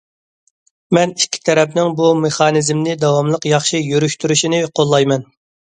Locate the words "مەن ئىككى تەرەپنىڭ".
0.97-1.93